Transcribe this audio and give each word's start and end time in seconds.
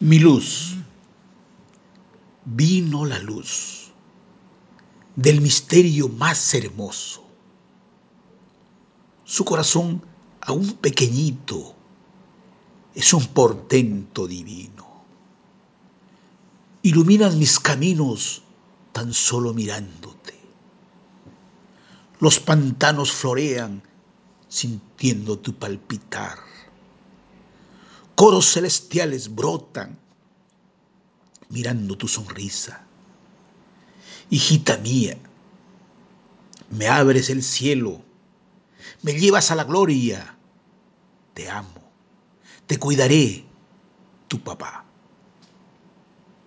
Mi 0.00 0.20
luz. 0.20 0.76
Vino 2.44 3.04
la 3.04 3.18
luz 3.18 3.90
del 5.16 5.40
misterio 5.40 6.08
más 6.08 6.54
hermoso. 6.54 7.24
Su 9.24 9.44
corazón, 9.44 10.00
aún 10.40 10.74
pequeñito, 10.74 11.74
es 12.94 13.12
un 13.12 13.26
portento 13.26 14.28
divino. 14.28 14.86
Iluminas 16.82 17.34
mis 17.34 17.58
caminos 17.58 18.42
tan 18.92 19.12
solo 19.12 19.52
mirándote. 19.52 20.38
Los 22.20 22.38
pantanos 22.38 23.10
florean 23.10 23.82
sintiendo 24.48 25.40
tu 25.40 25.54
palpitar 25.54 26.38
coros 28.18 28.52
celestiales 28.52 29.32
brotan 29.32 29.96
mirando 31.50 31.96
tu 31.96 32.08
sonrisa. 32.08 32.84
Hijita 34.28 34.76
mía, 34.78 35.16
me 36.68 36.88
abres 36.88 37.30
el 37.30 37.44
cielo, 37.44 38.02
me 39.02 39.12
llevas 39.12 39.52
a 39.52 39.54
la 39.54 39.62
gloria, 39.62 40.36
te 41.32 41.48
amo, 41.48 41.80
te 42.66 42.76
cuidaré, 42.76 43.44
tu 44.26 44.40
papá. 44.40 44.84